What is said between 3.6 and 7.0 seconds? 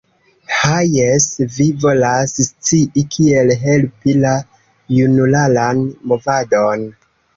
helpi la junularan movadon.